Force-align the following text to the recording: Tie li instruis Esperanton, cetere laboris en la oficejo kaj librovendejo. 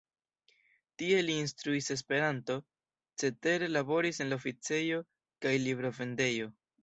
Tie 1.01 1.17
li 1.25 1.33
instruis 1.41 1.89
Esperanton, 1.95 2.63
cetere 3.23 3.69
laboris 3.73 4.23
en 4.25 4.33
la 4.33 4.41
oficejo 4.43 5.03
kaj 5.47 5.55
librovendejo. 5.69 6.49